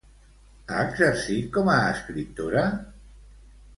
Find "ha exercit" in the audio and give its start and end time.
0.69-1.51